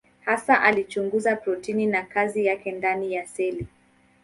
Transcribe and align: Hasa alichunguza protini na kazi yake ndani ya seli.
Hasa 0.25 0.61
alichunguza 0.61 1.35
protini 1.35 1.85
na 1.87 2.03
kazi 2.03 2.45
yake 2.45 2.71
ndani 2.71 3.13
ya 3.13 3.27
seli. 3.27 3.67